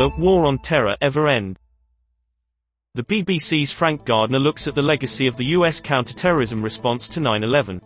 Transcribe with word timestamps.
the 0.00 0.08
war 0.16 0.46
on 0.46 0.56
terror 0.56 0.96
ever 1.02 1.28
end? 1.28 1.58
The 2.94 3.04
BBC's 3.04 3.70
Frank 3.70 4.06
Gardner 4.06 4.38
looks 4.38 4.66
at 4.66 4.74
the 4.74 4.80
legacy 4.80 5.26
of 5.26 5.36
the 5.36 5.44
U.S. 5.56 5.78
counterterrorism 5.78 6.62
response 6.62 7.06
to 7.10 7.20
9-11. 7.20 7.82